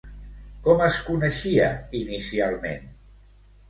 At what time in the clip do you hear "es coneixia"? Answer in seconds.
0.85-1.71